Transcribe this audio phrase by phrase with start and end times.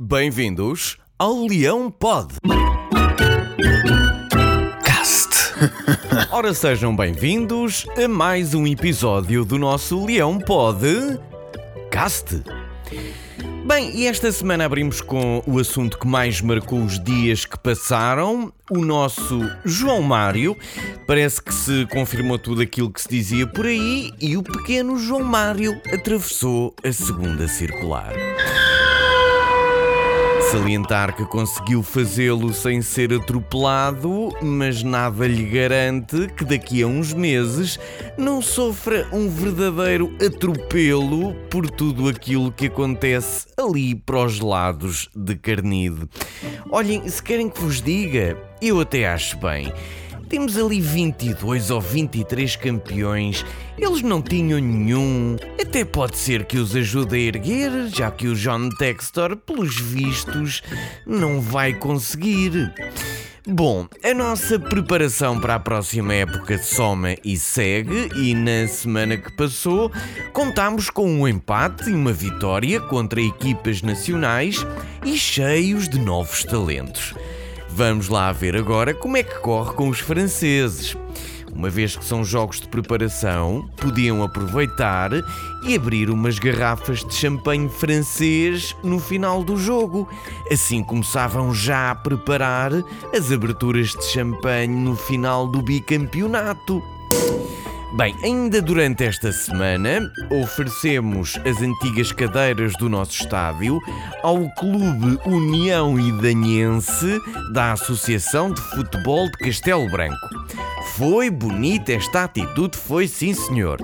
[0.00, 2.36] Bem-vindos ao Leão Pod.
[4.84, 5.28] Cast.
[6.30, 10.86] Ora, sejam bem-vindos a mais um episódio do nosso Leão Pod.
[11.90, 12.44] Cast.
[13.66, 18.52] Bem, e esta semana abrimos com o assunto que mais marcou os dias que passaram.
[18.70, 20.56] O nosso João Mário.
[21.08, 25.24] Parece que se confirmou tudo aquilo que se dizia por aí e o pequeno João
[25.24, 28.12] Mário atravessou a segunda circular.
[30.50, 37.12] Salientar que conseguiu fazê-lo sem ser atropelado, mas nada lhe garante que daqui a uns
[37.12, 37.78] meses
[38.16, 45.36] não sofra um verdadeiro atropelo por tudo aquilo que acontece ali para os lados de
[45.36, 46.08] Carnide.
[46.70, 49.70] Olhem, se querem que vos diga, eu até acho bem.
[50.28, 53.46] Temos ali 22 ou 23 campeões,
[53.78, 55.36] eles não tinham nenhum.
[55.60, 60.62] Até pode ser que os ajude a erguer, já que o John Textor, pelos vistos,
[61.06, 62.72] não vai conseguir.
[63.46, 69.32] Bom, a nossa preparação para a próxima época soma e segue, e na semana que
[69.32, 69.90] passou
[70.34, 74.66] contámos com um empate e uma vitória contra equipas nacionais
[75.02, 77.14] e cheios de novos talentos.
[77.70, 80.96] Vamos lá ver agora como é que corre com os franceses.
[81.52, 85.10] Uma vez que são jogos de preparação, podiam aproveitar
[85.64, 90.08] e abrir umas garrafas de champanhe francês no final do jogo.
[90.52, 92.72] Assim começavam já a preparar
[93.12, 96.82] as aberturas de champanhe no final do bicampeonato.
[97.98, 103.80] Bem, ainda durante esta semana oferecemos as antigas cadeiras do nosso estádio
[104.22, 107.20] ao Clube União Idanhense
[107.52, 110.14] da Associação de Futebol de Castelo Branco.
[110.94, 113.80] Foi bonita esta atitude, foi sim senhor.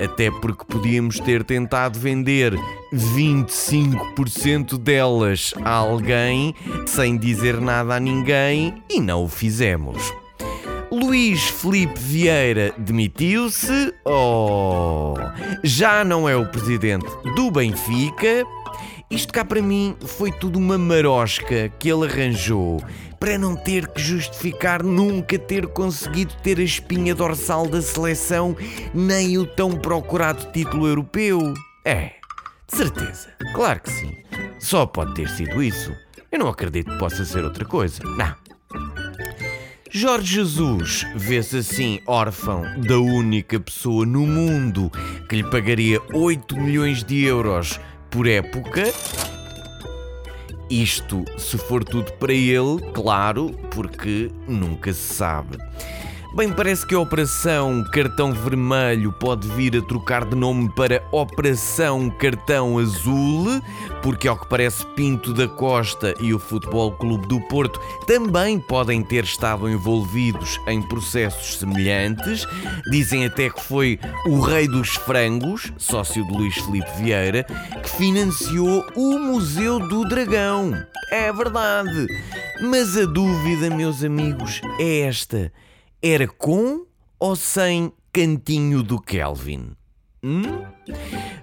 [0.00, 2.54] Até porque podíamos ter tentado vender
[2.94, 6.54] 25% delas a alguém
[6.86, 10.00] sem dizer nada a ninguém e não o fizemos.
[11.10, 13.92] Luís Felipe Vieira demitiu-se.
[14.04, 15.14] Oh,
[15.64, 18.46] já não é o presidente do Benfica.
[19.10, 22.80] Isto cá para mim foi tudo uma marosca que ele arranjou
[23.18, 28.56] para não ter que justificar nunca ter conseguido ter a espinha dorsal da seleção
[28.94, 31.52] nem o tão procurado título europeu.
[31.84, 32.12] É,
[32.70, 34.16] de certeza, claro que sim.
[34.60, 35.92] Só pode ter sido isso.
[36.30, 38.00] Eu não acredito que possa ser outra coisa.
[38.04, 38.49] Não.
[39.92, 44.88] Jorge Jesus vê-se assim órfão da única pessoa no mundo
[45.28, 48.84] que lhe pagaria 8 milhões de euros por época.
[50.70, 55.58] Isto se for tudo para ele, claro, porque nunca se sabe.
[56.32, 62.08] Bem, parece que a Operação Cartão Vermelho pode vir a trocar de nome para Operação
[62.08, 63.60] Cartão Azul,
[64.00, 69.02] porque, ao que parece, Pinto da Costa e o Futebol Clube do Porto também podem
[69.02, 72.46] ter estado envolvidos em processos semelhantes.
[72.92, 77.44] Dizem até que foi o Rei dos Frangos, sócio de Luís Felipe Vieira,
[77.82, 80.80] que financiou o Museu do Dragão.
[81.10, 82.06] É verdade.
[82.62, 85.50] Mas a dúvida, meus amigos, é esta
[86.02, 86.86] era com
[87.18, 89.72] ou sem cantinho do Kelvin?
[90.22, 90.42] Hum?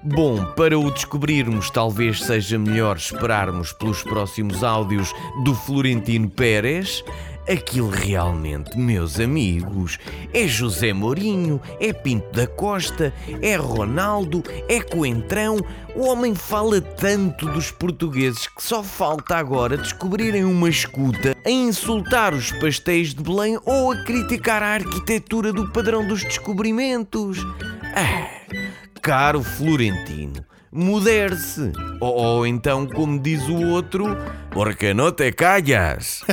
[0.04, 5.14] Bom, para o descobrirmos, talvez seja melhor esperarmos pelos próximos áudios
[5.44, 7.04] do Florentino Pérez.
[7.50, 9.98] Aquilo realmente, meus amigos,
[10.34, 15.58] é José Mourinho, é Pinto da Costa, é Ronaldo, é Coentrão.
[15.96, 22.34] O homem fala tanto dos portugueses que só falta agora descobrirem uma escuta a insultar
[22.34, 27.38] os pastéis de Belém ou a criticar a arquitetura do padrão dos descobrimentos.
[27.96, 28.28] Ah,
[29.02, 31.72] caro Florentino modere-se.
[32.00, 34.06] Ou, ou, então, como diz o outro,
[34.52, 36.24] porque não te calhas.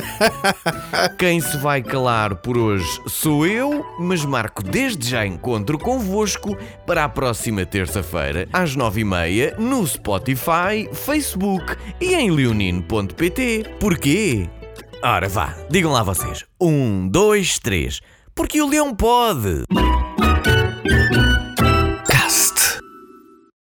[1.17, 7.03] Quem se vai calar por hoje sou eu, mas marco desde já encontro convosco para
[7.03, 13.75] a próxima terça-feira, às nove e meia, no Spotify, Facebook e em leonino.pt.
[13.79, 14.49] Porquê?
[15.03, 16.45] Ora vá, digam lá vocês.
[16.59, 18.01] Um, dois, três.
[18.33, 19.63] Porque o leão pode.